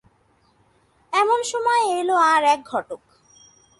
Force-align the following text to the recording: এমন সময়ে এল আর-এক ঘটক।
এমন 1.13 1.39
সময়ে 1.43 1.99
এল 1.99 2.09
আর-এক 2.09 2.59
ঘটক। 2.65 3.01